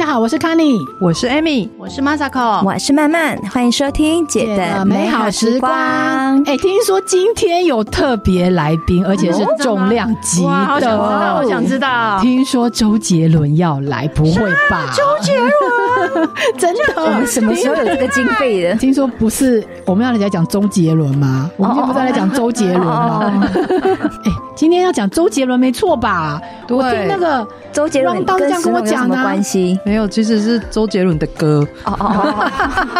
[0.00, 5.70] 家好，我是 Kenny，我是 Amy，我是 Masako，我是曼曼，欢迎收听姐的美好时光。
[6.46, 12.18] 哎，听说今天有特别来宾，而且是重量级的，哇，好想知道，好想知道。
[12.22, 14.90] 听说周杰伦要来，不会吧？
[14.96, 15.50] 周杰伦，
[16.58, 16.80] 真的？
[17.02, 18.74] 我们什么时候有这个经费的？
[18.80, 21.50] 听说不是我们要来讲周杰伦吗？
[21.56, 23.42] 我们今天不是来讲周杰伦吗？
[24.24, 26.40] 哎，今天要讲周杰伦没错吧？
[26.68, 27.46] 我听那个。
[27.72, 29.78] 周杰伦跟这样跟我讲什么关系？
[29.86, 31.64] 没有，其实是周杰伦的歌。
[31.84, 32.50] 哦哦哦，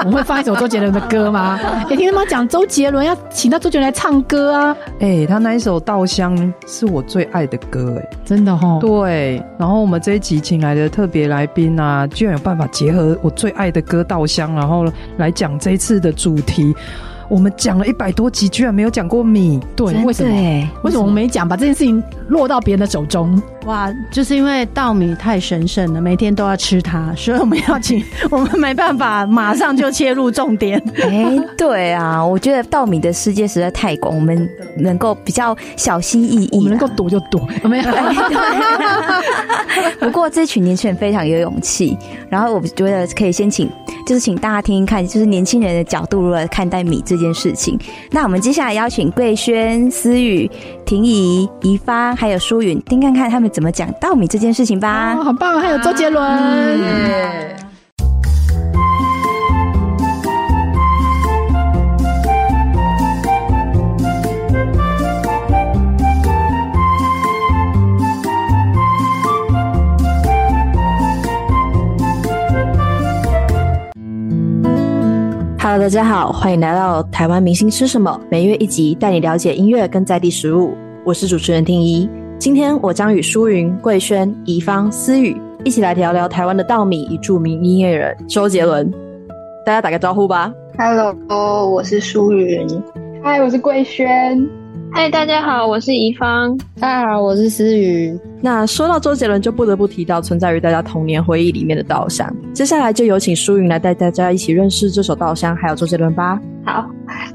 [0.05, 1.59] 我们会放一首周杰伦的歌吗？
[1.91, 4.77] 也，听他们讲周杰伦要请到周杰伦来唱歌啊！
[5.01, 6.37] 哎，他那一首《稻香》
[6.69, 8.79] 是我最爱的歌，哎，真的哈。
[8.81, 16.75] 对，然后我们这一集请来的特别来宾啊，居然有办法结和我最爱的歌《稻香》，然后来讲这次的主题。
[17.31, 20.69] 我们讲了一百多集，居然没有讲过米，对，为什么？
[20.83, 21.49] 为什么我们没讲？
[21.49, 23.41] 把这件事情落到别人的手中？
[23.67, 30.83] 哇，就是因为稻米太神圣了，每天都要吃它，所以我们要请，我们没办法马上就切入重点。
[31.03, 37.85] 哎，对啊，我觉得稻米的世界实在太广，我们能够比较小心翼翼，我们能够躲就躲，没有。
[40.01, 41.97] 不过这群年轻人非常有勇气，
[42.29, 43.71] 然后我觉得可以先请，
[44.07, 47.79] 就是请大家听一看，就是年轻人的角度如何看待米这件事情。
[48.11, 50.51] 那我们接下来邀请桂轩、思雨、
[50.85, 55.15] 婷宜、怡芳还有舒云，听看看他们怎么讲稻米这件事情吧。
[55.17, 55.61] 哦，好棒！
[55.61, 56.21] 还有周杰伦。
[56.27, 57.70] 嗯
[75.73, 80.77] Hello，大家好，欢迎来到台湾明星吃什么，每月一集，带你了解音乐跟在地食物。
[81.05, 88.93] 我是主持人丁怡，今天我将与舒云、桂轩、怡芳、思雨一起来聊聊台湾的稻米与著名音乐人周杰伦。
[89.65, 90.53] 大家打个招呼吧。
[90.77, 92.67] Hello，我是舒云。
[93.23, 94.45] Hi，我是贵轩。
[94.91, 96.59] 嗨，大家好，我是怡芳。
[96.81, 98.19] 大家好，我是思雨。
[98.43, 102.27] 那说到周杰伦，就不得不提到存在于大家童年回忆里面的《稻香》。
[102.53, 106.41] 接下来就有请舒云来带大家一起认识这首《稻香》，还有周杰伦吧。
[106.63, 106.85] 好，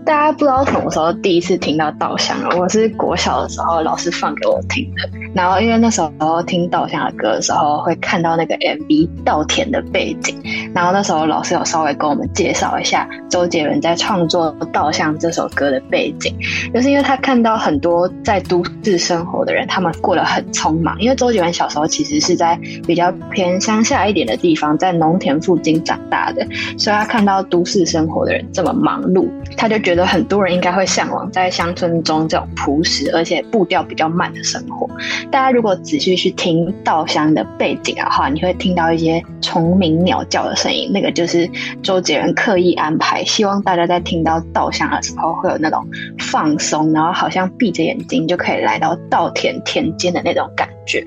[0.06, 2.56] 大家不知道什么时候第一次听到《稻香》了。
[2.60, 10.40] 我是国小的时候老师放给我听的，然后因为那时候听《稻香》的歌的时候，会看到那个 MV 稻田的背景，
[10.76, 16.32] 然后那时候老师有稍微跟我们介绍一下周杰伦在创作《稻香》这首歌的背景，
[16.72, 26.46] 就是因为他看到很多在都市生活的人，他们过得很匆忙，因为周杰伦小时候其实是在比较偏乡下一点的地方，在农田附近长大的，
[26.78, 29.28] 所以他看到都市生活的人这么忙碌。
[29.58, 34.88] 他就觉得很多人应该会向往在乡村中这种朴实而且步调比较慢的生活。
[35.32, 41.50] 大家如果仔细去听稻香的背景的话，你会听到一些虫鸣鸟叫的声音，那个就是
[41.82, 45.86] 周杰伦刻意安排，希望大家在听到稻香的时候会有那种
[46.20, 50.68] 放松，然后好像闭着眼睛就可以来到稻田田间的那种感。
[50.86, 51.04] 觉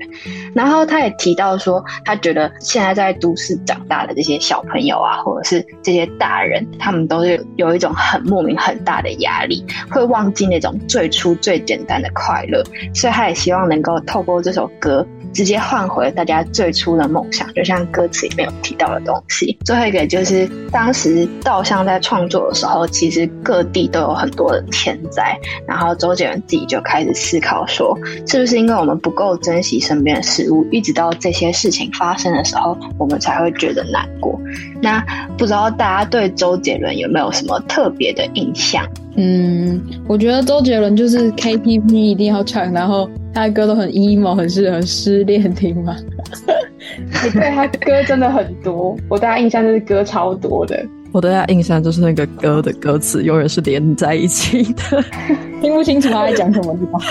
[0.53, 12.63] 然后他也提到说，他觉得现在在都市长大的这些小朋友啊，或者是这些大人，他们都是有一种很莫名很大的压力，会忘记那种最初最简单的快乐。
[12.93, 19.57] 所以他也希望能够透过这首歌，直接换回大家最初的梦想，就像歌词里面有提到的东西。
[19.65, 25.37] 最后一个就是当时稻香在创作的时候，其实各地都有很多的天灾，
[25.67, 27.97] 然后周杰伦自己就开始思考说，
[28.27, 34.39] 是不是因为我们不够珍惜身边的事物，一直到这些事情发生的时候，我们才会觉得难过。
[34.81, 35.03] 那
[35.37, 38.87] 不知道大家对周杰伦有没有什么特别的印象？
[39.17, 45.97] 嗯，我觉得周杰伦就是 KTV 一定要唱，然后他的歌都很 emo，很适合失恋听嘛。
[47.33, 50.85] 对，他歌真的很多，我对他印象就是歌超多的。
[51.11, 55.03] 我对他印象就是那个歌的歌词永远是连在一起的，
[55.61, 57.01] 听不清楚他在讲什么地方。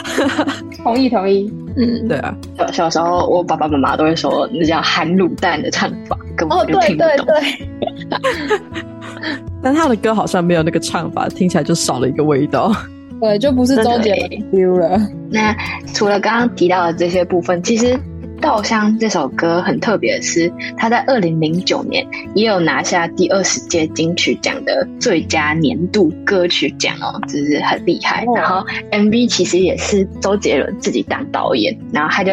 [0.85, 2.35] 同意同意，嗯，对啊。
[2.57, 7.09] 小小时候，我爸爸妈妈都会说那叫含卤蛋的唱法，根本就听不懂。
[7.09, 8.69] 哦，对对对。
[9.61, 12.73] 但他的歌好像没有那个唱法，听起来就少了一个味道。
[13.21, 15.01] 对，就不是周杰伦丢了。
[15.29, 15.53] 那
[15.93, 17.87] 除了刚刚提到的这些部分，其实。
[18.41, 28.25] 《稻香》这首歌很特别的是，他在二零零九年也有拿下第二十届金曲奖的最佳年度歌曲奖哦，就是很厉害。
[28.35, 32.33] 然后 MV 其实也是周杰伦自己当导演，然后他就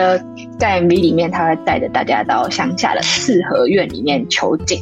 [0.59, 4.79] 在 MV 里面，他会带着大家到乡下的四合院里面求景。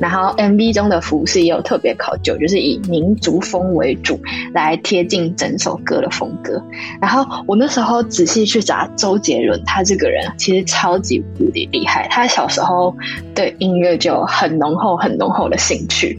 [0.00, 4.20] 然后 MV 中的服饰也有特别考究，就是以民族风为主，
[4.52, 6.62] 来贴近整首歌的风格。
[7.00, 12.06] 然后我那时候仔细去找周杰伦，他这个人其实超级无敌厉害。
[12.10, 12.94] 他小时候
[13.34, 16.18] 对音乐就很浓厚、很浓厚的兴趣，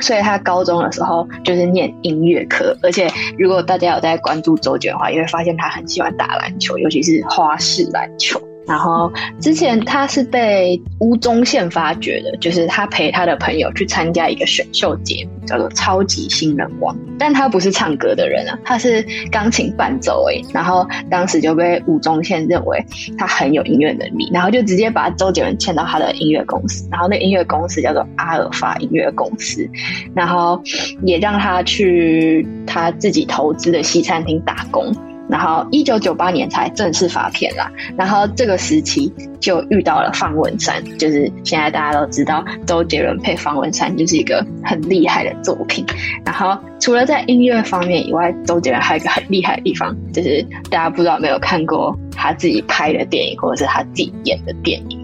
[0.00, 2.76] 所以他高中的时候就是念音乐科。
[2.82, 8.40] 而且如果大家有在关注周杰伦的话，也会发现他很喜欢打篮球，尤其是花式篮球。
[8.68, 9.10] 然后
[9.40, 20.44] 之前他是被吴宗宪发掘的，就是他陪他的朋友去参加一个选秀节目，叫做《超级新人王》，但他不是唱歌的人啊，他是钢琴伴奏诶。
[20.52, 22.84] 然后当时就被吴宗宪认为
[23.16, 29.66] 他很有音乐能力，然后就直接把周杰伦签到他的音乐公司，然后那音乐公司叫做阿尔法音乐公司，
[30.14, 30.62] 然后
[31.02, 34.94] 也让他去他自己投资的西餐厅打工。
[35.28, 45.84] 然后一九九八年才正式发片啦，然后这个时期就遇到了方文山，就是现在大家都知道周杰伦配方文山就是一个很厉害的作品。
[46.24, 54.98] 然后除了在音乐方面以外，周杰伦还有一个很厉害的地方，就是大家不知道有没有看过他自己拍的电影或者是他自己演的电影。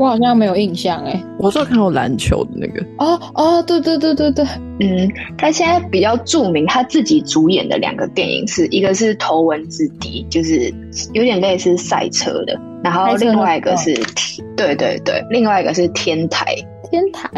[0.00, 2.82] 我好像没有印象哎，我只有看过篮球的那个。
[2.96, 4.46] 哦哦，对对对对对，
[4.80, 5.06] 嗯，
[5.36, 10.72] 他现在比较著名，他自己主演的两个电影是一个是《头文字 D》，就是
[11.12, 13.92] 有点类似赛车的，然后另外一个是，
[14.56, 16.46] 对对对，另外一个是《天台》。
[16.90, 17.28] 天台，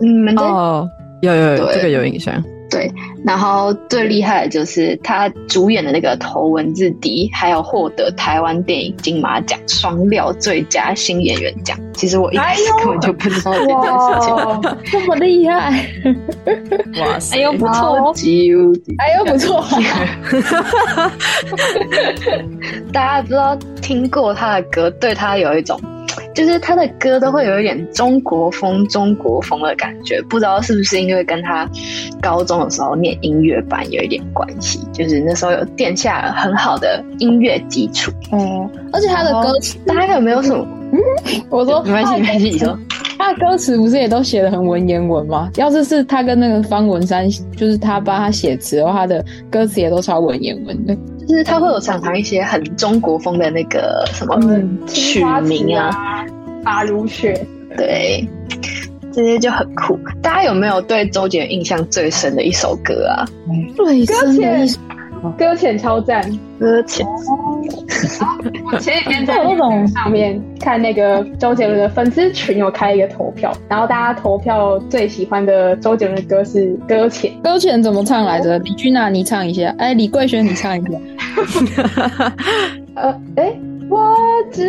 [0.00, 0.88] 嗯，哦，
[1.22, 2.40] 有有有，这个有印象。
[2.72, 2.90] 对，
[3.24, 11.78] 然后最厉害的就是他主演的那个《头文字 D》，还有获得台湾电影金马奖双料最佳新演员奖。
[11.92, 15.86] 其实我一开始根本就不知道这件事情， 这么厉害！
[16.98, 18.14] 哇塞，哎呦不错，
[18.98, 19.62] 哎呦不错，
[22.90, 25.78] 大家不知道听过他的歌，对他有一种。
[26.34, 31.68] 就是他的歌都会有一点中国风、中国风的感觉，不知道是不是因为跟他
[32.20, 38.10] 高中的时候念音乐班有一点关系，就是那时候有垫下了很好的音乐基础。
[38.32, 40.66] 嗯，而且他的歌词，大家有没有什么？
[40.92, 40.98] 嗯，
[41.50, 42.78] 我说没关系，没关系，你说。
[43.18, 45.48] 他的歌词不是也都写的很文言文吗？
[45.54, 50.96] 要是是他跟那个方文山，就是他帮他写词的话，他的歌词也都超文言文的。
[51.32, 54.38] 就是他会有常常一些很中国风的那个什么
[54.86, 56.26] 曲名啊，
[56.62, 57.32] 发如雪，
[57.74, 58.22] 对，
[59.10, 59.98] 这些就很酷。
[60.20, 63.24] 大家有没有对周杰伦印象最深的一首歌啊？
[63.74, 64.78] 最深的一首。
[65.30, 66.22] 搁浅超赞，
[66.58, 67.06] 搁浅。
[68.72, 77.30] 我前几天 在那种上面看那个周杰伦的粉丝群，有开一个投票，然后大家投票最喜欢的周杰伦的歌是《搁浅》。
[77.42, 78.58] 搁浅怎么唱来着？
[78.60, 79.74] 李君娜，你唱一下。
[79.78, 80.90] 哎，李桂轩，你唱一下。
[82.94, 84.16] 呃，哎、欸，我
[84.50, 84.62] 只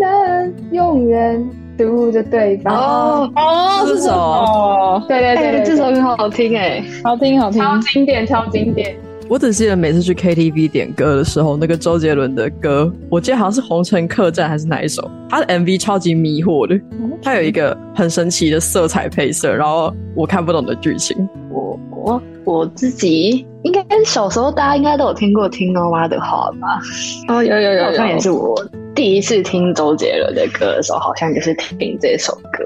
[0.00, 1.44] 能永远
[1.78, 2.74] 读着对方。
[2.74, 5.02] 哦哦，是这首。
[5.08, 8.96] 对对对，对，对，这首很好听哎，好听好听，超经典超经典。
[9.30, 16.76] 我只记得每次去 KTV 点歌的时候，那个周杰伦的歌，我记得好像是《红尘客栈》还是哪一首，他的 MV 超级迷惑的，
[17.22, 21.16] 他有一个很神奇的色彩配色，然后我看不懂的剧情。
[21.48, 26.80] 我我我自己应该小时候大家应该都有听过《听妈妈的话》吧？
[27.28, 28.60] 哦，有有有，好像也是我
[29.00, 32.62] 第一次听周杰伦的歌的时候，好像就是听这首歌。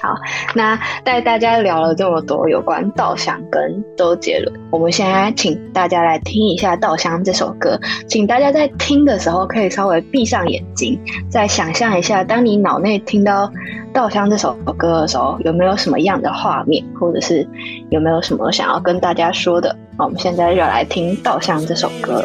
[0.00, 0.16] 好，
[0.52, 7.78] 那带大家聊了这么多有关稻香跟周杰伦，我们现在请大家来听一下《稻香》这首歌。
[8.08, 10.98] 请大家在听的时候可以稍微闭上眼睛，
[11.30, 13.46] 再想象一下，当你脑内听到
[13.92, 17.48] 《稻香》这首歌的时候，有没有什么样的画面，或者是
[17.90, 19.76] 有没有什么想要跟大家说的？
[19.98, 22.24] 我们现在就来听《稻香》这首歌。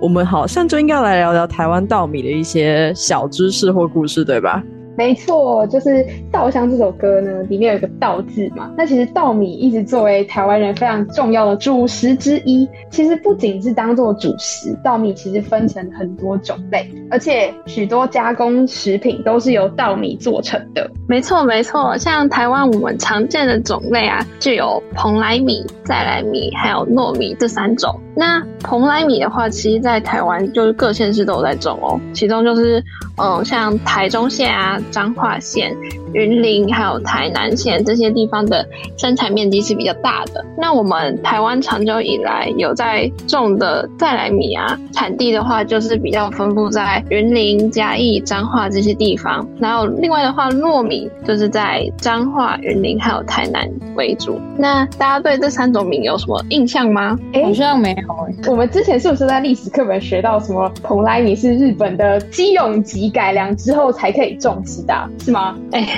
[0.00, 4.62] 我们好像就应该来聊聊台湾稻米的一些小知识或故事，对吧？
[4.96, 5.90] 没错，就是
[6.32, 8.68] 《稻香》这首歌呢，里面有一个“稻”字嘛。
[8.76, 12.68] 那其实稻米一直作为台湾人非常重要的主食之一。
[12.90, 20.90] 其实不仅是当做主食，稻米其实分成很多种类，而且许多加工食品都是由稻米做成的。
[21.08, 21.96] 没错，没错。
[21.96, 27.94] 像台湾我们常见的种类啊，就有蓬莱米、再来米还有糯米这三种。
[28.18, 32.82] 那蓬莱米的话，其实在台湾就是各县市都有在种哦，其中就是
[33.16, 35.72] 嗯，像台中县啊、彰化县、
[36.12, 40.44] 云林还有台南县这些地方的生产面积是比较大的。
[40.56, 49.46] 那我们台湾长久以来有在种的再来米啊，产地的话就是比较分布在云林、嘉义、彰化这些地方。
[49.58, 54.38] 然后另外的话，糯米就是在彰化、云林还有台南为主。
[54.56, 57.18] 那大家对这三种米有什么印象吗？
[57.32, 58.50] 哎，好像没有。
[58.50, 65.56] 我们之前是不是在历史课本学到什么蓬莱米是日本的基永吉改良之后才可以种植的，是吗？
[65.72, 65.97] 哎，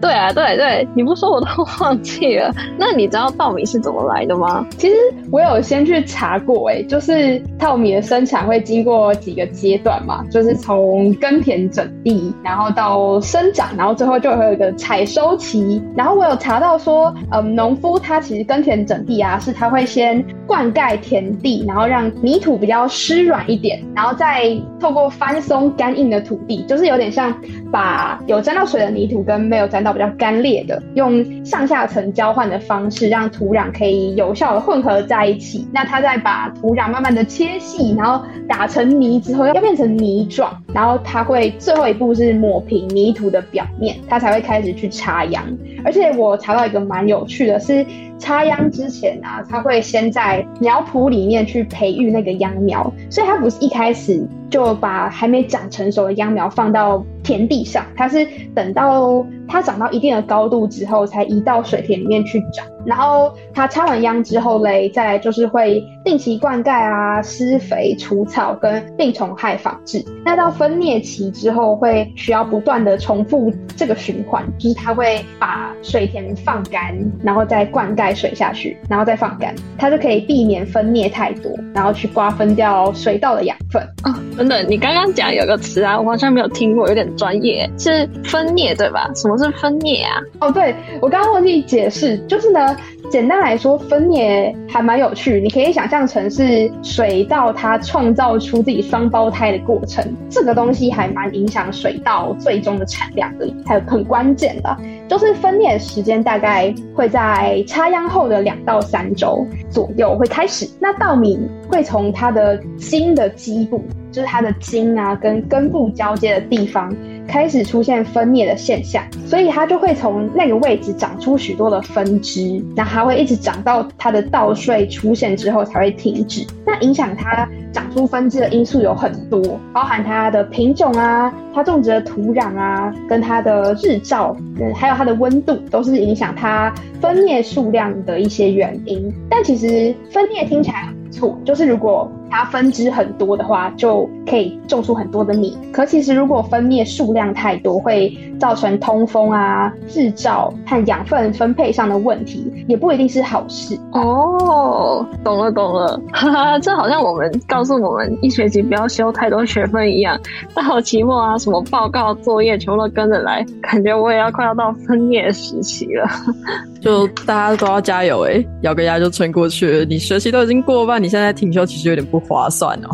[0.00, 1.46] 对啊，对对，你不说我都
[1.80, 2.52] 忘记了。
[2.78, 4.66] 那你知道稻米是怎么来的吗？
[4.78, 4.94] 其实
[5.30, 15.82] 我有先去查过，哎，就是稻米的生产会经过几个阶段嘛，就是从耕田整地，然后到生长，然后最后就会有一个采收期。
[15.94, 27.34] 然后我有查到说，嗯，农夫他其实耕田整地啊，是他会先灌溉田地，然后让泥土比较湿软一点，然后再透过翻松干硬的土地，就是有点像
[27.70, 35.66] 把有沾到水的泥土跟没有沾到比较干裂的，用上下层交换的方式，让土壤可以有效的混合在一起。
[35.72, 45.42] 那它再把土壤慢慢的切细，然后打成泥之后，要变成泥状，然后它会最后一步是抹平泥土的表面，它才会开始去插秧。
[45.84, 47.84] 而且我查到一个蛮有趣的是，
[48.18, 62.66] 插秧之前啊，它会先在苗圃里面去培育那个秧苗，所以它不是一开始就把还没长成熟的秧苗放到田地上，它是等到它长到一定的高度之后，才移到水田里面去长。
[62.84, 70.04] 然后它插完秧之后嘞，再来就是会定期灌溉啊、施肥、除草跟病虫害防治。
[70.24, 83.82] 那到分蘖期之后，会需要不断的重复这个循环，就是它会把水田放干，然后再灌溉水下去，然后再放干，它就可以避免分蘖太多，然后去瓜分掉水稻的养分。
[84.04, 89.10] 哦，等等，你刚刚讲有个词啊，我好像没有听过，有点专业，是分蘖对吧？
[89.14, 90.20] 什么是分蘖啊？
[90.40, 92.69] 哦，对，我刚刚忘记解释，就是呢。
[93.10, 100.04] 简单来说，分蘖还蛮有趣，你可以想象成是水稻它创造出自己双胞胎的过程。
[100.28, 104.76] 这个东西还蛮影响水稻最终的产量的，还有很关键的，
[105.08, 110.68] 就是分蘖时间大概会在插秧后的两到三周左右会开始。
[110.78, 116.94] 那稻米会从它的茎的基部，就是它的茎啊跟根部交接的地方。
[117.30, 126.44] 开始出现分蘖的现象，所以它就会从那个位置长出许多的分支，那还会一直长到它的稻穗出现之后才会停止。
[126.66, 129.40] 那影响它长出分支的因素有很多，
[129.72, 139.12] 包含它的品种啊、它种植的土壤啊、跟它的日照，嗯，还有它的温度，都是影响它分蘖数量的一些原因。
[139.30, 145.56] 但其实分蘖听起来很不错，就是如果它分支很多的话，就可以种出很多的米。
[145.72, 153.78] 可其实如果分蘖数量太多，会造成通风啊、日照和养分分配上的问题，也不一定是好事。
[153.92, 160.18] 哦，懂了懂了，哈哈，这好像我们告诉我们一学期不要修太多学分一样。
[160.54, 166.08] 到期末啊，什么报告作业全部都跟着来，感觉我也要快要到分蘖时期了。
[166.80, 169.84] 就大家都要加油哎、欸，咬个牙就撑过去了。
[169.84, 172.88] 你学习都已经过半，你现在停休其实有点不划算哦。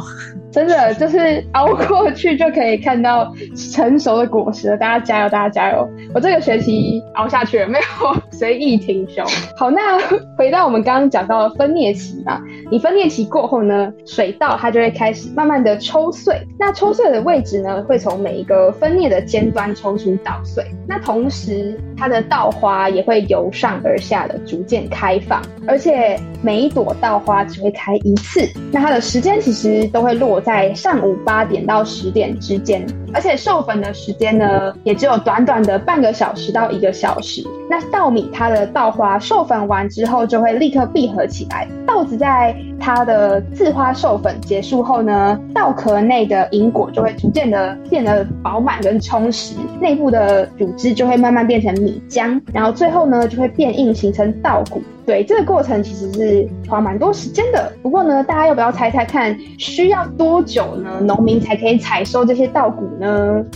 [0.57, 3.31] 真的就是熬过去就可以看到
[3.75, 5.87] 成熟的果实了，大家加油，大家加油！
[6.15, 7.85] 我这个学期熬下去了，没有
[8.31, 9.23] 随意停休。
[9.59, 9.99] 好，那
[10.39, 16.35] 回到我们刚刚讲到的分蘖期嘛，你分蘖期过后呢，水稻它就会开始慢慢的抽穗。
[16.59, 20.65] 那抽穗的位置呢，会从每一个分蘖的尖端抽出稻穗。
[20.89, 28.49] 那同时，它的稻花也会由上而下的逐渐开放，而且每一朵稻花只会开一次。
[28.73, 37.43] 那它的时间其实都会落在上午八点到十点之间，而且授粉的时间呢，也只有短短的半个小时到一个小时。
[37.71, 41.67] 那稻米它的稻花授粉完之后，就会立刻闭合起来。
[41.87, 54.83] 稻子在它的自花授粉结束后呢，稻壳内的银果就会逐渐的变得饱满跟充实，内部的组织就会慢慢变成米浆，然后最后呢，就会变硬形成稻谷。
[55.07, 57.73] 对，这个过程其实是花蛮多时间的。
[57.81, 60.99] 不过呢，大家要不要猜猜看，需要多久呢？
[61.01, 63.06] 农民才可以采收这些稻谷呢？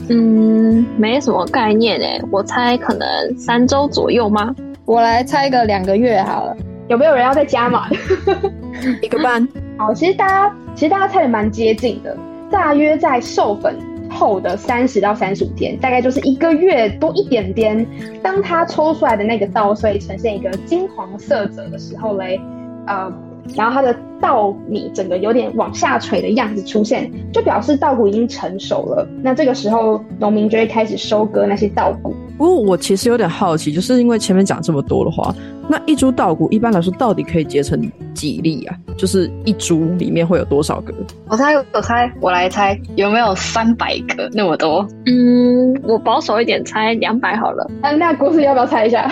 [0.09, 4.55] 嗯，没什么概念诶，我猜可能三周左右吗？
[4.85, 6.57] 我来猜个两个月好了。
[6.89, 7.89] 有没有人要再加码？
[9.01, 9.47] 一个半。
[9.79, 12.17] 好，其实大家其实大家猜的蛮接近的，
[12.51, 13.77] 大约在授粉
[14.11, 17.87] 后的三十到三十五天，大概就是一个月多一点点。
[18.23, 22.41] 当它抽出来的那个稻穗呈现一个金黄色泽的时候嘞，
[22.87, 23.13] 呃，
[23.55, 29.07] 然后它的稻米整个有点往下垂的样子出现，就表示稻谷已经成熟了。
[29.23, 32.15] 那这个时候，农民就会开始收割那些稻谷。
[32.37, 35.35] 不过我其实有点好奇，就是因为前面讲这么多的话，
[35.71, 37.81] 那一株稻谷一般来说到底可以结成
[38.13, 38.75] 几粒啊？
[38.99, 40.93] 就是一株里面会有多少个？
[41.29, 44.85] 我猜，我猜，我来猜，有没有三百个那么多？
[45.07, 47.71] 嗯，我保守一点猜两百好了。
[47.85, 49.09] 嗯，那故事要不要猜一下？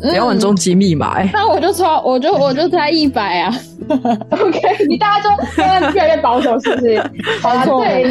[0.00, 1.20] 你要玩终极密码？
[1.32, 3.52] 那我就猜，我就我就猜一百啊。
[4.30, 7.02] OK，你大家都现在越来越保守，是不是？
[7.42, 8.04] 好啊，对，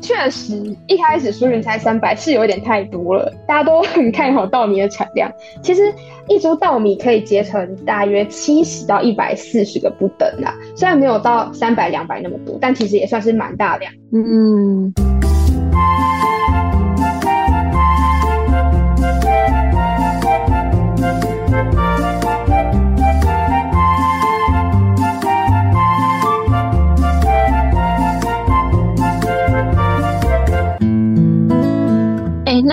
[0.00, 5.30] 确实一开始苏云才三百是有点太多了，大家都很看好稻米的产量。
[5.62, 5.92] 其实
[6.28, 13.92] 一株稻米可以结成大约七十到一百四十个不等啦，虽然没有到三百两百那么多，但其实也算是蛮大量。
[14.12, 14.92] 嗯。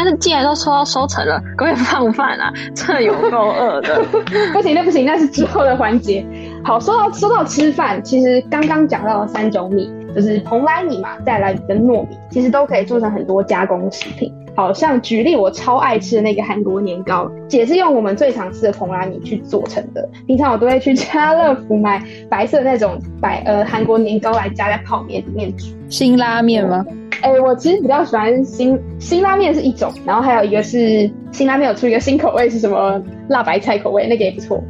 [0.05, 2.53] 那既然都说到收成了，各位放饭啊！
[2.75, 4.05] 这有够饿的。
[4.53, 6.23] 不行，那不行，那是之后的环节。
[6.63, 14.31] 好，说到说到吃饭，其实刚刚讲到了三种米，就是蓬莱米嘛、再来米跟糯米，其实都可以做成很多加工食品。
[14.55, 20.07] 好像举例，我超爱吃的那个韩国年糕，也是用我们最常吃的蓬莱米去做成的。
[20.27, 25.65] 平常我都会去家乐福买白色那种白呃韩国年糕来加在泡面里面煮。
[25.89, 26.85] 新拉面吗？
[27.25, 34.63] 哎、欸，我其实比较喜欢辛辛拉面是一种，然后还有一个是辛拉面有出一个新口味，是什么辣白菜口味，那个也不错。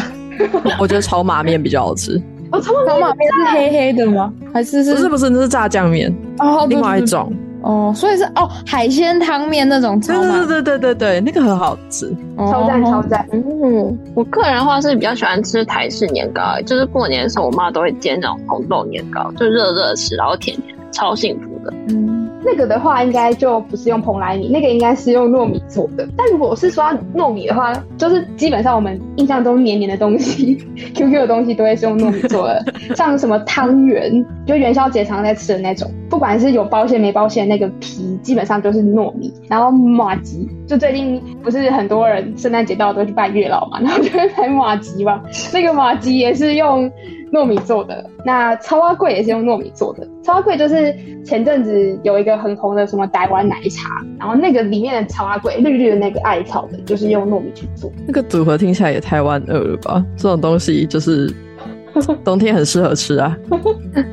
[0.78, 2.20] 我觉得炒马面比较好吃。
[2.52, 4.30] 哦，炒马面是黑黑的吗？
[4.52, 4.92] 还是是？
[4.94, 10.44] 不是不是，那是炸酱面哦，另外一种哦，所以是哦海鲜汤面那种炒马。
[10.44, 13.26] 对对对对对，那个很好吃，超赞超赞。
[13.32, 21.74] 嗯，我个人的话是比较喜欢吃台式年糕，就是过年的时候我妈都会煎那种红豆年糕，就热热吃，然后甜甜，超幸福的。
[21.90, 22.30] 嗯。
[22.44, 26.08] 那个的话，应该就不是用蓬莱米，那个应该是用糯米做的。
[26.16, 30.54] 但如果是说糯米的话，就是基本上我们印象中黏黏的东西，
[30.94, 39.32] QQ 的东西都会是用糯米做的，像什么汤圆，就元宵节常在吃的那种，不管是有包馅没包馅，那个皮基本上都是糯米。
[39.48, 45.20] 然后马吉，就最近不是很多人圣诞节到都去拜月老嘛，然后就会买马吉嘛，
[45.52, 46.88] 那个马吉也是用。
[47.36, 50.08] 糯米做的，那草仔粿也是用糯米做的。
[50.22, 50.94] 草仔粿就是
[51.24, 57.92] 前阵子有一个很红的什么台湾奶茶，然后那个里面的草仔粿绿绿的那个艾草的，就是用糯米去做。
[58.06, 60.02] 那个组合听起来也太万恶了吧？
[60.16, 61.30] 这种东西就是
[62.24, 63.36] 冬天很适合吃啊。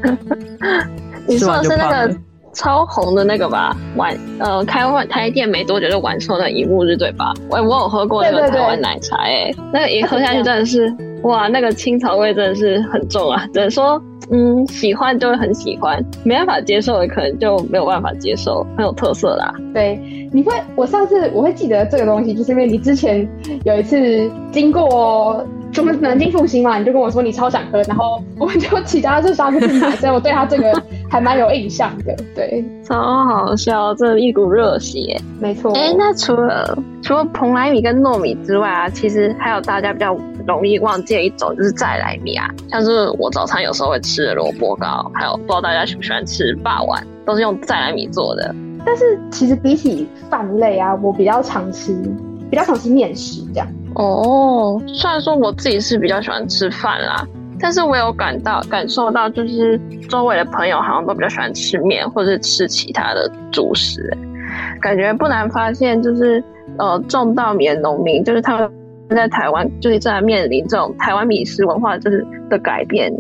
[1.26, 2.16] 你说的是那个
[2.54, 3.76] 超红的那个吧？
[3.96, 7.34] 晚呃，开完台电没多久就完售的一幕日对吧？
[7.50, 10.94] 我我有喝过那个台湾奶茶，哎，那个一喝下去真的是。
[11.24, 13.46] 哇，那个青草味真的是很重啊！
[13.54, 19.54] 只能说，嗯，喜欢就会很喜欢，没办法接受的可能就没有办法接受，很有特色啦。
[19.74, 20.00] 对，
[20.32, 23.28] 你会，我上次我会记得这个东西，就是因为你之前
[23.66, 25.46] 有一次经过。
[25.74, 26.78] 什么南京复兴嘛？
[26.78, 30.72] 你就跟我说你超想喝，然后我们就骑他这沙子去买，所以我对他这个
[31.10, 32.16] 还蛮有印象的。
[32.36, 35.74] 对，超好笑，这一股热血，没错。
[35.74, 40.16] 哎、欸，那除了除了蓬莱米跟糯米之外啊，其实还有大家比较
[40.48, 48.54] 容易忘记的一种就是再来米啊，像是我早餐有时候会吃的萝卜糕，还有不知道大家喜不喜欢吃霸碗，都是用再来米做的。
[48.86, 51.96] 但是其实比起饭类啊，我比较常吃，
[52.50, 53.68] 比较常吃面食这样。
[53.96, 57.26] 哦，虽然说我自己是比较喜欢吃饭啦，
[57.60, 59.80] 但是我有感到感受到，就是
[60.10, 64.12] 周围的朋友好像都比较喜欢吃面或者是吃其他的主食，
[64.82, 66.44] 感觉不难发现，就是
[66.78, 68.70] 呃种稻米的农民，就是他们
[69.10, 73.12] 在台湾就是正在面临这种台湾米食文化就是的改变。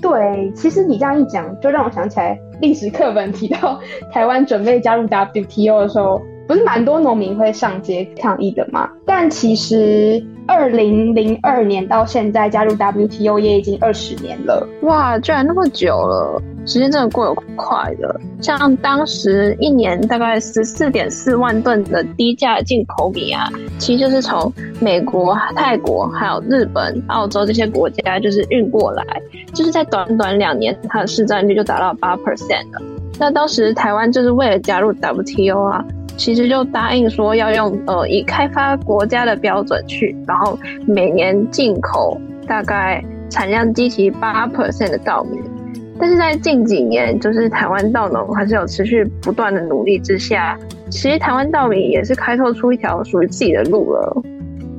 [0.00, 3.78] 对，其实你这样一讲，就让我想起来历史课本提到
[4.12, 6.20] 台湾准备加入 WTO 的时候。
[6.48, 8.90] 不是蛮多农民会上街抗议的吗？
[9.06, 18.20] 但其实二零零二年到现在加入 WTO 也已经二十年了，哇，居然那么久了，时间真的过得快的。
[18.40, 23.48] 像当时一年大概十四点四万吨的低价进口米啊，
[23.78, 29.04] 其实就是从美国、泰国、还有日本、澳洲这些国家就是运过来，
[29.52, 32.82] 就是在短短两年，它的市占率就达到八 percent 了。
[33.18, 35.84] 那当时台湾就是为了加入 WTO 啊。
[36.14, 45.38] 其实就答应说要用呃以开发国家的标准去，然后每年进口大概产量低其八 percent 的稻米，
[45.98, 50.58] 但是在近几年，就是台湾稻农还是有持续不断的努力之下，
[50.90, 54.22] 其实台湾稻米也是开拓出一条属于自己的路了。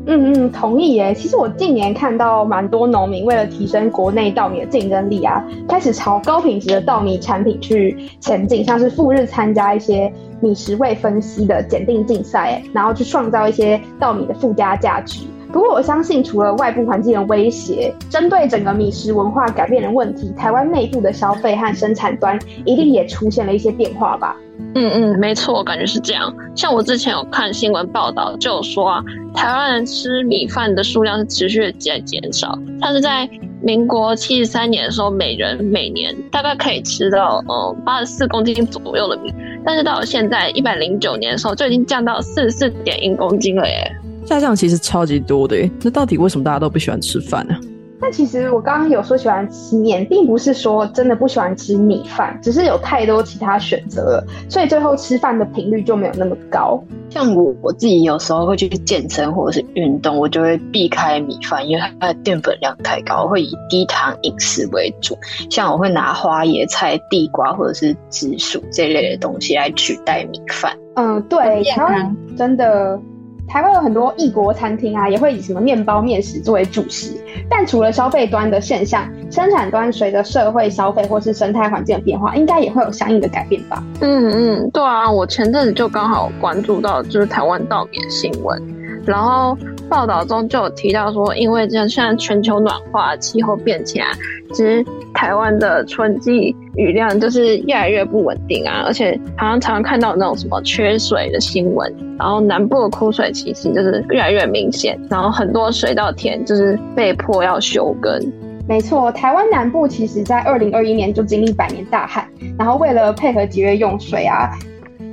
[0.05, 1.13] 嗯嗯，同意耶。
[1.13, 15.21] 其实我近年看到蛮多农民为了提升国内稻米的竞争力啊，开始朝高品质的稻米产品去前进，像是赴日参加一些米食味分析的检定竞赛，然后去创造一些稻米的附加价值。
[15.53, 24.35] 不过我相信，除了外部环境的威胁，针对整个米食文化改变的问题，台湾内部的消费和生产端一定也出现了一些变化吧。
[24.73, 26.33] 嗯嗯，没错，我感觉是这样。
[26.55, 29.03] 像我之前有看新闻报道，就有说啊，
[29.35, 32.57] 台湾人吃米饭的数量是持续在减少。
[32.81, 33.29] 它是在
[33.61, 39.31] 民国七十三年的时候，每人每年大概可以吃到呃八十四公斤左右的米，
[39.63, 43.91] 但是到了现在一百零九年的时候，就已经降到四十四点一公斤了耶，
[44.25, 45.69] 下降其实超级多的耶。
[45.81, 47.55] 那到底为什么大家都不喜欢吃饭呢？
[48.01, 56.83] 那其实我刚刚有说喜欢吃面，并不是说真的不喜欢吃米饭，只是有太多其他选择了，所以最后吃饭的频率就没有那么高。
[57.09, 65.17] 像我我自己有时候会去健身或者是运动，我就会避开米饭，因为它的淀粉量太高，会以低糖饮食为主。
[65.49, 70.77] 像我会拿花椰菜、地瓜或者是紫薯这类的东西来取代米饭。
[70.95, 72.99] 嗯，对，然后真的。
[73.47, 77.11] 台湾有很多异国餐厅啊，也会以什么面包、面食作为主食。
[77.49, 83.83] 但除了消费端的现象，生产端随着社会消费或是生态环境的变化，应该也会有相应的改变吧？
[84.01, 88.59] 嗯嗯，对啊，我前阵子就刚好关注到就是台湾稻米新闻，
[89.05, 89.57] 然后
[89.93, 94.03] 报道中就有提到说，因为像现在全球暖化、气候变迁，
[94.51, 108.19] 其实台湾的春季雨量就是越来越不稳定啊，而且好像常常看到那种什么缺水的新闻，然后南部的枯水其实就是越来越明显，然后很多水稻田就是被迫要休耕。
[108.67, 112.27] 没错，台湾南部其实在二零二一年就经历百年大旱，
[112.57, 114.49] 然后为了配合节约用水啊。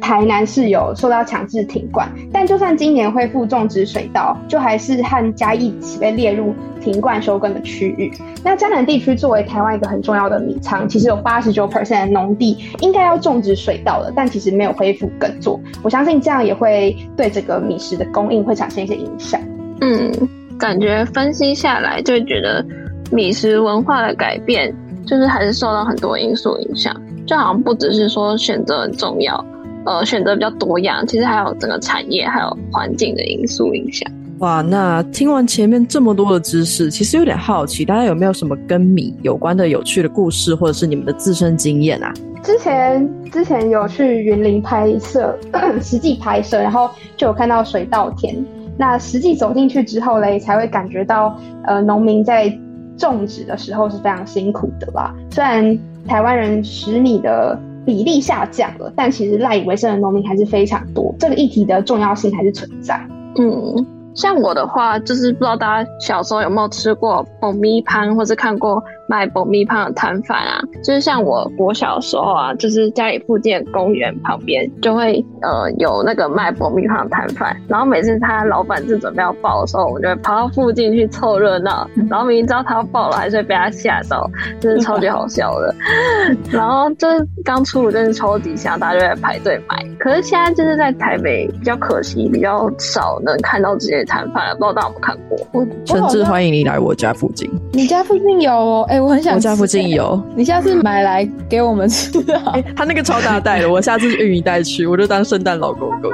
[0.00, 8.10] 台南是有受到强制停灌，但就算今年恢复种植水稻，就还是和嘉义一起被列入停灌休耕的区域。
[8.42, 15.60] 那嘉南地区作为台湾一个很重要的米仓，其实有八十九 percent 的农地应该要种植水稻了，但其实没有恢复耕作。
[15.82, 19.40] 我相信这样也会对这个米食的供应会产生一些影响。
[19.82, 20.10] 嗯，
[20.58, 22.64] 感觉分析下来就会觉得
[23.12, 24.74] 米食文化的改变，
[25.06, 26.94] 就是还是受到很多因素影响，
[27.26, 29.44] 就好像不只是说选择很重要。
[29.86, 34.10] 呃，选择比较多样，其实还有整个产业还有环境的因素影响。
[34.40, 42.12] 哇，那听完前面这么多的知识，其实有点好奇，大家有没有什么跟米有关的有趣的故事，或者是你们的自身经验啊？
[42.42, 45.38] 之前之前有去云林拍摄，
[45.82, 48.34] 实际拍摄，然后就有看到水稻田。
[48.78, 52.50] 那实际走进去之后嘞，才会感觉到，呃，农民在
[52.96, 55.14] 种植的时候是非常辛苦的吧？
[55.30, 57.58] 虽然台湾人食米的。
[57.90, 63.04] 比例下降了，但其实赖以为生的农民还是非常多，这个议题的重要性还是存在。
[63.36, 68.80] 嗯，像我的话，就是不知道大家小时候有没有吃过爆米潘，或是看过。
[69.10, 85.74] 卖爆米香的摊贩啊，就是像我我小时候啊，就是家里附近的公园旁边就会呃有那个卖爆米香的摊贩，然后每次他老板正准备要爆的时候，我们就会跑到附近去凑热闹，然后明明知道他要爆了，还是会被他吓到，就是超级好笑的。
[86.52, 89.84] 然后就是刚出炉真是超级香，大家就在排队买。
[89.98, 95.38] 可是现在就是在台北比较可惜，比较少能看到这些摊贩了，不知道大家有没有看过？
[95.52, 97.50] 我诚挚欢迎你来我家附近。
[97.72, 98.86] 你家附近有哦？
[98.88, 98.99] 哎、欸。
[99.00, 99.36] 我很想吃。
[99.36, 102.52] 我家附近有，你下次买来给我们吃啊！
[102.54, 106.10] 欸、 他那个超大袋的， 我下次运一袋去，我就当圣诞老公公。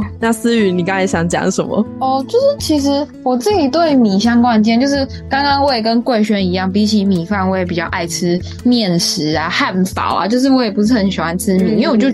[0.20, 1.84] 那思雨，你刚才想讲什么？
[2.00, 10.28] 哦，就是其实我自己对米相关的经验，就是刚刚我也跟桂轩一样，比起米饭，我也比较爱吃面食啊、汉堡啊。
[10.28, 12.08] 就是我也不是很喜欢吃米，嗯、因为我就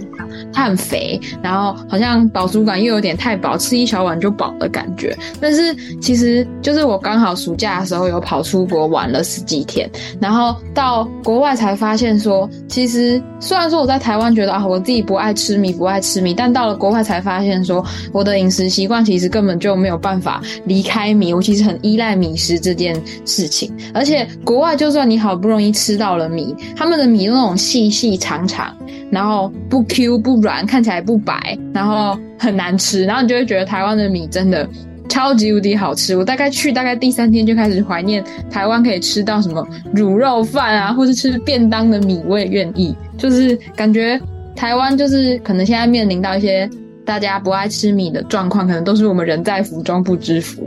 [0.53, 5.17] 它很肥，然后好像饱足感又有点太饱，吃一小碗就饱的感觉。
[5.41, 8.62] 但是其实就是我刚好暑假的时候有跑出。
[8.63, 22.95] 出国玩了十几天，然后到国外才发现说，其实虽然说我在台湾觉得啊，我自己不爱吃米，不爱吃米，但到了国外才发现说，我的饮食习惯其实根本就没有办法离开米，我其实很依赖米食这件
[23.25, 23.69] 事情。
[23.93, 28.73] 而且国外就算你好不容易吃到了米，他们的米那种细细长长，
[29.11, 34.69] 然后不 Q 不软，看起来不白，然后很难吃，然后你就会觉得台湾的米真的。
[35.13, 36.17] 超级无敌好吃！
[36.17, 39.63] 我大概去大概第三天就开始怀念台湾可以吃到什么
[39.95, 42.97] 卤肉饭啊，或是吃便当的米，我也愿意。
[43.19, 44.19] 就是感觉
[44.57, 46.67] 台湾就是可能现在面临到一些
[47.05, 50.67] 大家不爱吃米的状况，可能都是我们人在福中不知福。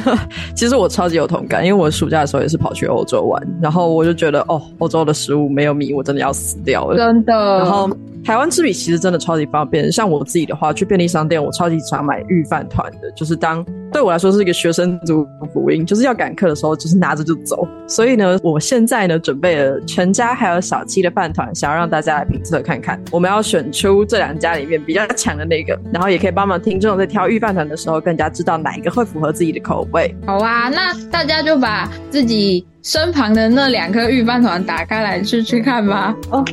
[0.56, 7.34] 其实我超级有同感，因为我暑假的时候也是跑去欧洲玩，然后我就觉得哦，欧洲的食物没有米，我真的要死掉了，真的。
[7.58, 7.90] 然后
[8.24, 17.66] 台湾吃米其实真的超级方便，像我自己的话，去便利商店，我超级常买御饭团的，就是当对我来说是一个学生族福音，就是要赶课的时候，就是拿着就走。
[17.88, 30.14] 所以呢，我现在呢准备了全家还有小七的饭团，想要让大家来评测看看，我们要选出这两家里面比较强的那个，然后也可以帮忙听众在挑御饭团的时候，更加知道哪一个会符合自己的口味。
[30.26, 36.14] 好啊，那大家就把自己身旁的那两颗御饭团打开来吃吃看吧。
[36.30, 36.44] 哦，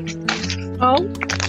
[0.80, 0.96] 好。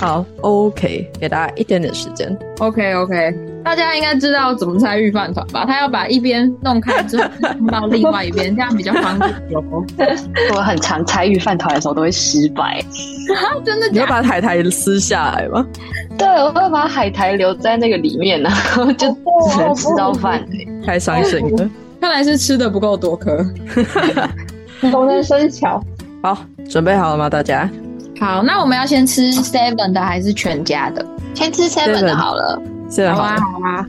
[0.00, 2.34] 好，OK，给大家一点点时间。
[2.58, 5.66] OK，OK，大家应该知道怎么拆御饭团吧？
[5.66, 9.30] 他要把一边弄开之后弄到另外一边，这样比较方便。
[10.56, 12.82] 我很常拆御饭团的时候都会失败。
[13.62, 13.92] 真的假的？
[13.92, 15.66] 你要把海苔撕下来吗？
[16.16, 18.50] 对，我会把海苔留在那个里面呢，
[18.96, 20.42] 就只能吃到饭。
[20.84, 23.44] 太伤心了，看来是吃的不够多颗。
[24.80, 25.78] 熟能生巧。
[26.22, 26.38] 好，
[26.70, 27.68] 准备好了吗，大家？
[28.20, 31.04] 好，那我们要先吃 seven 的还是全家的？
[31.35, 32.61] 先吃 seven 的好了。
[33.14, 33.87] 好啊，好啊。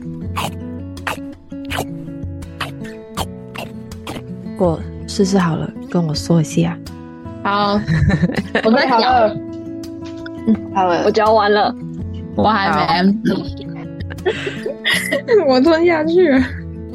[4.58, 6.78] 我试试好了，跟我说一下。
[7.44, 7.78] 好，
[8.64, 9.36] 我在好了。
[10.46, 11.74] 嗯，好了，我嚼完了，
[12.34, 13.14] 我还没。
[15.46, 16.42] 我吞下去了。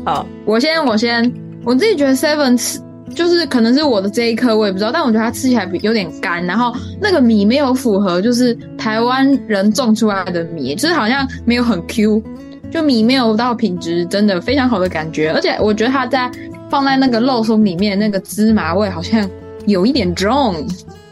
[0.06, 1.32] 好，我先，我先，
[1.64, 2.80] 我自己觉得 seven 吃。
[3.18, 12.22] 就是可能是我的这一颗，我也不知道，但我觉得它吃起来比有点干，然后那个米没有符合，就是台湾人种出来的米，就是好像没有很 Q，
[12.70, 16.30] 就米没有到品质真的非常好的感觉，而且我觉得它在
[16.70, 19.28] 放在那个肉松里面，那个芝麻味好像
[19.66, 20.54] 有一点重。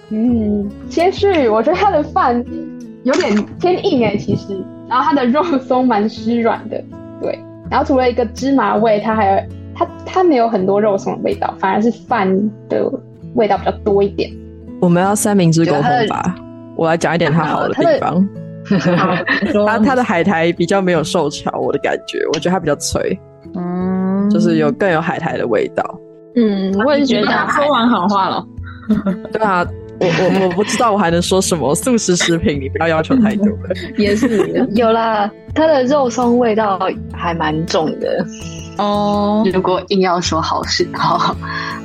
[0.09, 2.45] 嗯，先是我觉得它的饭
[3.03, 6.79] 有点偏硬诶、欸，其实，然后它的肉松蛮 湿软的，
[7.19, 9.41] 对，然后除了一个芝麻味，它还有。
[9.75, 12.27] 它它没有很多肉松的味道，反而是饭
[12.69, 12.89] 的
[13.35, 14.31] 味道比较多一点。
[14.79, 16.35] 我们要三明治沟通吧，
[16.75, 18.27] 我来讲一点它好的地方。
[19.67, 23.19] 它它的海苔比较没有受潮，我的感觉，我觉得它比较脆，
[23.53, 25.83] 嗯，就是有更有海苔的味道。
[26.35, 27.27] 嗯，我也是觉得。
[27.49, 28.43] 说完好话了。
[29.31, 29.65] 对啊，
[29.99, 31.73] 我我我不知道我还能说什么。
[31.75, 33.69] 素食食品，你不要要求太多了。
[33.97, 36.79] 也是有啦，它的肉松味道
[37.13, 38.25] 还蛮重的。
[38.77, 41.35] 哦，如果硬要说好事 好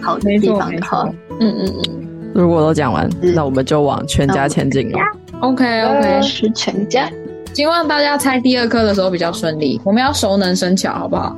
[0.02, 1.08] 好的地方的话，
[1.40, 4.98] 嗯嗯嗯，如果都讲完，那我们就往全家前进了。
[5.40, 7.08] OK OK，是全家。
[7.54, 9.80] 希望大家猜第二颗的时候比较顺利。
[9.84, 11.34] 我们要熟能生巧，好不好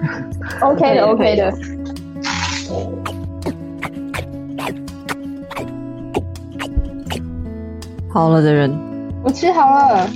[0.61, 1.53] ？OK 的 OK 的。
[8.11, 8.71] 好了的人，
[9.25, 10.07] 我吃好了。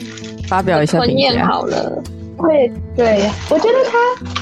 [0.49, 1.46] 发表一下评价。
[1.46, 2.03] 好了。
[2.37, 4.36] 会，对，我觉得它。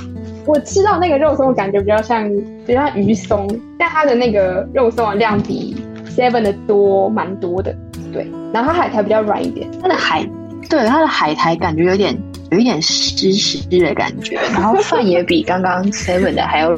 [0.46, 2.28] 我吃到那个肉松的感觉比较像，
[2.66, 5.74] 比较像鱼松，但它的那个肉松的量比
[6.06, 7.74] Seven 的多蛮多的，
[8.12, 8.30] 对。
[8.52, 10.22] 然后它海苔比较软一点，它的海，
[10.68, 12.14] 对，它的海苔感觉有点
[12.50, 16.76] 有一点湿湿的感觉，然后饭也比刚刚 Seven 的还要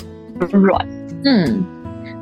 [0.52, 0.86] 软。
[1.24, 1.64] 嗯，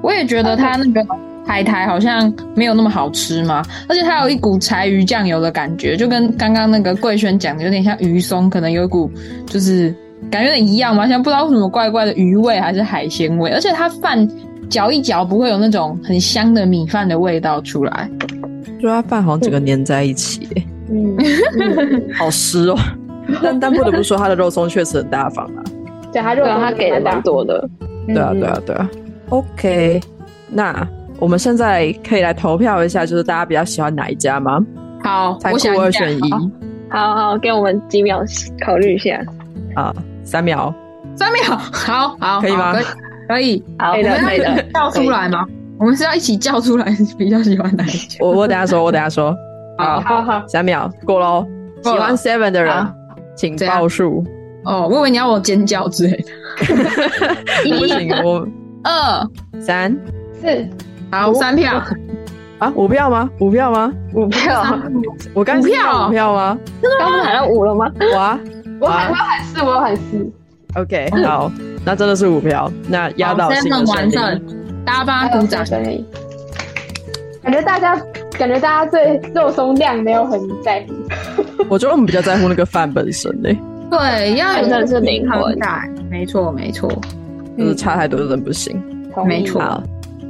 [0.03, 1.07] 我也觉得它那个
[1.47, 9.11] 海苔好像没有那么好吃嘛，而且它有一股柴鱼酱油的感觉，就跟刚刚那个桂轩讲的有点像鱼松，可能有一股
[9.47, 9.95] 就是。
[10.31, 14.29] 感觉有点一样嘛，像不知道为什么怪怪的鱼味还是海鲜味，而且它饭
[14.69, 18.11] 嚼一嚼不会有那种很香的米饭的味道出来，
[18.81, 20.49] 就它饭好像整个粘在一起，
[20.91, 21.17] 嗯，
[22.15, 22.77] 好湿哦。
[23.43, 25.63] 但但不得不说，它的肉松确实很大方啊，
[26.13, 27.69] 对，它肉松它给的蛮多的，
[28.07, 28.91] 对啊对啊对啊。
[29.31, 30.01] OK，
[30.51, 30.87] 那
[31.19, 34.63] 我们现在可以来投票一下，就是大家比较喜欢哪一家吗？
[35.03, 36.21] 好，我想二选一，
[36.91, 38.23] 好好给我们几秒
[38.61, 39.19] 考虑一下。
[39.75, 39.95] 啊。
[40.25, 40.75] 三秒，
[41.17, 42.73] 三秒， 好好，可以吗？
[43.29, 44.63] 可以，可以的，可以的。
[44.73, 45.45] 叫出来吗？
[45.79, 46.87] 我们是要一起叫出来，
[47.19, 48.19] 比较喜欢哪一句？
[48.21, 49.35] 我我等下说，我等下说。
[49.77, 51.47] 好好好，三秒过喽。
[51.83, 52.75] 喜欢 Seven 的人，
[53.37, 54.25] 请报数。
[54.65, 56.33] 哦，我以为你要我尖叫之类的。
[57.79, 58.47] 不行，我
[58.85, 59.95] 二三
[60.41, 60.69] 四，
[61.11, 61.83] 好，三票。
[62.61, 63.29] 啊，五票吗？
[63.41, 63.93] 五票吗？
[64.15, 64.65] 五票。
[65.35, 66.57] 我刚票五票吗？
[67.01, 67.91] 刚刚喊到五了吗？
[68.15, 68.39] 哇。
[68.85, 70.31] 我喊我喊四，我有喊四。
[70.75, 71.51] OK，好，
[71.85, 74.43] 那真的是五票，那压倒性的完胜，
[74.85, 75.65] 大家帮他鼓掌。
[77.43, 77.97] 感觉大家
[78.39, 80.95] 感觉大家对肉松量没有很在乎。
[81.69, 83.49] 我觉得我们比较在乎那个饭本身呢。
[83.91, 86.91] 对，要有的是灵魂大，没错没错，
[87.57, 88.83] 就是差太多真的不行。
[89.27, 89.83] 没错。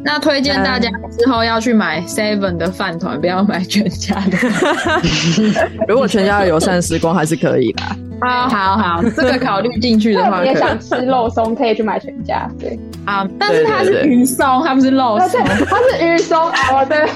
[0.05, 4.37] 那推荐大家之后要去买 Seven 的饭团，不要买全家的。
[5.89, 7.83] 如果全家的友善时光还是可以的。
[8.25, 12.49] 好好好，这个考虑进去的话，也想吃肉松，可以去买全家。
[12.59, 16.39] 对啊，但是它是鱼松，它不是肉松，它是鱼松。
[16.39, 17.07] 哦，对，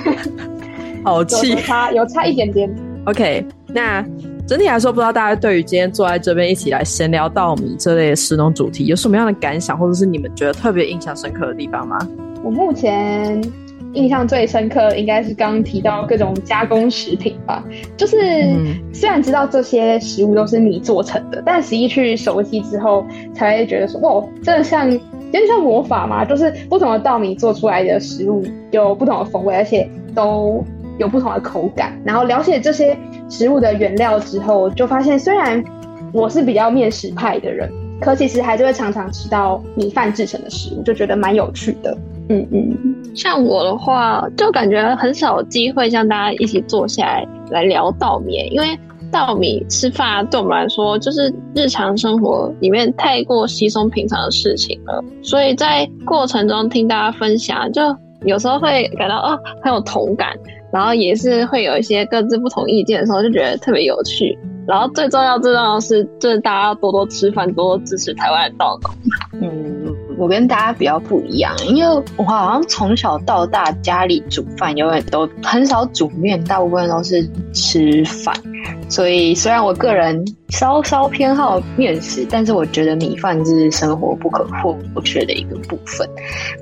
[1.05, 2.71] 好气，有差有差一点点。
[3.07, 4.05] OK，那
[4.47, 11.99] 整体来说，不知道大家对于今天坐在这边一起来闲聊稻米这类的食农主题有什么样的感想，或者是你们觉得特别印象深刻的地方吗？
[12.43, 13.41] 我目前。
[13.95, 17.65] 印象最深刻应该是刚刚提到各种加工食品吧，
[17.97, 18.17] 就是
[18.93, 30.63] 虽然知道这些食物都是米做成的，但实际去熟悉之后，才会觉得说，哇，真的像，真的像魔法嘛，就是不同的稻米做出来的食物有不同的风味，而且都
[30.99, 31.99] 有不同的口感。
[32.05, 32.97] 然后了解这些
[33.31, 35.65] 食物的原料之后，就发现虽然
[36.13, 37.71] 我是比较面食派的人，
[38.01, 41.97] 可其实还是会常常吃到米饭制成的食物，就觉得蛮有趣的。
[42.29, 42.77] 嗯嗯，
[43.15, 48.79] 像我的话，就感觉很少有机会像大家一起坐下来来聊稻米，因为
[49.11, 57.83] 稻米吃饭对我们来说就是日常生活里面太过稀松平常的事情了，所以在过程中听大家分享，就
[58.25, 60.37] 有时候会感到哦很有同感，
[60.71, 64.39] 然后也是会有一些各自不同意见的时候，就觉得特别有趣。
[64.67, 68.93] 然后最重要最重要的是，就是大家要多多吃饭，多多支持台湾的稻农。
[69.41, 69.78] 嗯，
[70.19, 78.35] 我跟大家比较不一样，因为我好像从小到大家里煮饭永远都很少煮面，大部分都是吃饭。
[78.89, 86.09] 所以虽然我个人稍稍偏好面食，但是我觉得米饭是生活不可或缺的一个部分。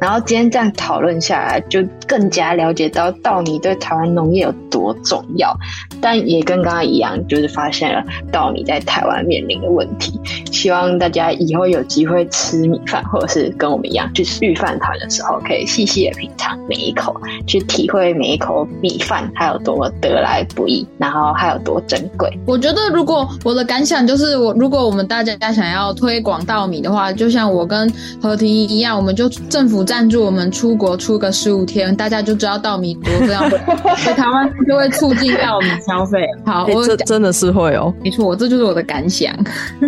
[0.00, 5.56] 然后今天这样讨论下来，就更加了解到稻米对台湾农业有多重要，
[6.00, 10.20] 但也跟刚刚一样，就是发现了稻米在台湾面临的问题。
[10.50, 17.14] 希望大家以后有机会吃米饭，或者是跟我们一样去吃御饭团的时候，可以细细的品尝每一口，
[17.46, 22.30] 去体会每一口米饭还有多得来不易，然后还有多珍贵。
[22.46, 36.26] 我觉得，如果我的感想就是，我如果我们大家想要推广稻米的话，就像我跟何婷一样，我们就政府赞助我们出国出个十五天，大家就知道稻米多这样，所以 台湾就会促进稻米消费。
[36.44, 39.34] 好，欸、我这真的是会哦，没错，这就是我的感想。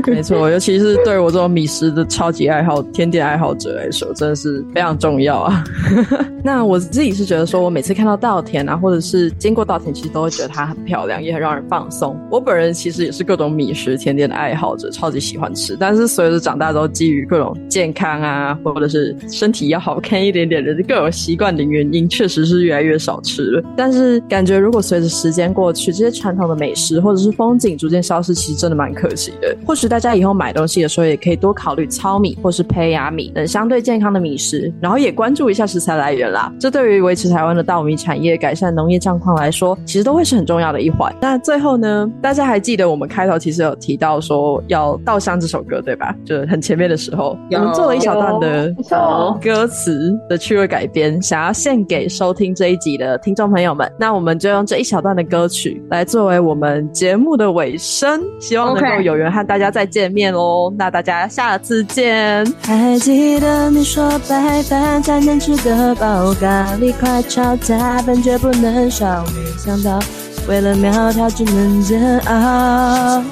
[0.07, 5.65] 没错， 尤其是对我这种米食的超级爱好、甜点爱好者来说，真的是非常重要啊。
[6.45, 11.98] 那我自己是觉得说，我每次看到稻田啊，或者是经过稻田，其实都会觉得它很漂亮，也很让人放松。
[12.31, 15.77] 我本人其实也是各种米食甜点的爱好者，超级喜欢吃。
[15.79, 23.63] 但是随着长大之后，基于各种健康啊，或者是身体要好看一点点的各种习惯的原因，确实是越来越少吃了。
[23.77, 29.57] 但是感觉如果随着时间过去，这些传统的美食或者是风景逐渐消失，其实真的蛮可惜的。
[29.67, 36.53] 或许大家以后买东西的时候，也可以多考虑糙米或是胚芽米等相对健康的米食，然后也关注一下食材来源啦。
[36.61, 41.15] 这对于维持台湾的稻米产业、改善农业状况来说，其实都会是很重要的一环。
[41.21, 41.88] 那最后呢，
[42.23, 46.15] 大家还记得我们开头其实有提到说要《稻香》这首歌对吧？
[46.25, 48.75] 就是很前面的时候，我们做了一小段的
[49.41, 53.91] 歌词的趣味改编，想要献给收听这一集的听众朋友们。
[53.99, 60.73] 那我们就用这一小段的歌曲来作为我们节目的尾声，希望能够有缘和大家再见面哦。
[60.77, 62.45] 那大家下次见。
[62.63, 69.99] 还记得你说白饭才能吃得饱，咖喱快炒菜本绝不能少，没想到。
[70.49, 73.23] 为了苗条，只能煎熬。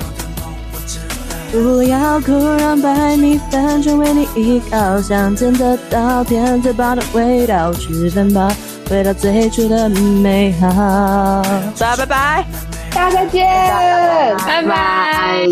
[1.51, 5.01] 不要哭，让白米饭成为你依靠。
[5.01, 8.55] 想见得到甜嘴巴的味道，吃饭吧，
[8.91, 11.43] 回到最初的美好。
[11.79, 12.45] 拜拜拜，
[12.93, 13.47] 大家再见，
[14.47, 15.47] 拜拜。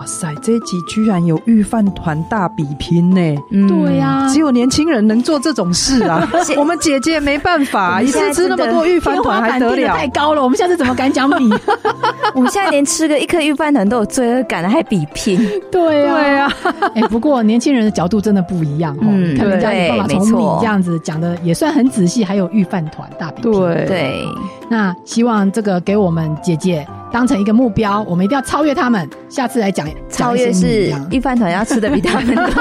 [0.00, 3.20] 哇塞，这一集居然有御饭团大比拼呢！
[3.50, 6.26] 嗯、对呀、啊，只有年轻人能做这种事啊！
[6.56, 9.94] 我们姐姐没办法，一次吃那么多御饭团还得了？
[9.94, 11.52] 太高了，我们下次怎么敢讲米？
[12.34, 15.38] 我们现在连吃个一颗御饭团都有罪恶感了，还比拼？
[15.70, 16.52] 对呀、啊，对呀。
[16.96, 19.04] 哎，不过年轻人的角度真的不一样哦。
[19.06, 23.52] 嗯，看人家有办法从米这样子讲的也算很仔细，还有御饭团大比拼。
[23.52, 24.24] 对对，
[24.70, 26.86] 那希望这个给我们姐姐。
[27.12, 29.08] 当成一个目标，我们一定要超越他们。
[29.28, 32.44] 下次来讲，超越是一饭团要吃的比他们多。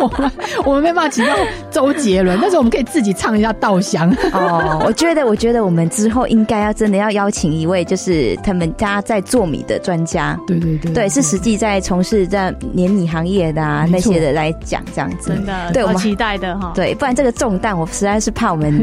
[0.00, 0.30] 我们
[0.64, 1.34] 我们没办法请到
[1.70, 4.14] 周杰伦，但是我们可以自己唱一下《稻香》。
[4.32, 10.38] 哦，我觉得，我觉得我们之后应该要真的要邀请一位，就是他们家在做米的专家。
[10.46, 15.28] 对对对，对，是实际在从事在碾米行业的啊那些的来讲这样子。
[15.28, 16.72] 真的，对我们期待的哈。
[16.74, 18.82] 对，不然这个重担我实在是怕我们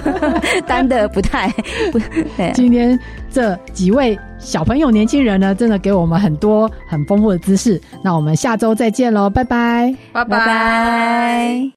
[0.66, 1.52] 担的不太。
[2.36, 2.98] 对，今天
[3.30, 7.80] 这几位小朋友、年轻人呢，真的给我们很多很丰富的知识。
[8.02, 11.70] 那我们下周再见喽，拜拜，拜拜。